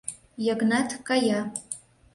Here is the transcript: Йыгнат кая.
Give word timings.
Йыгнат 0.45 0.89
кая. 1.07 1.41